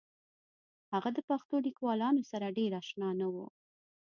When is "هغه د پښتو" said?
0.93-1.55